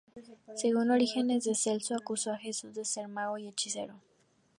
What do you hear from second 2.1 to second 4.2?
a Jesús de ser un mago y hechicero.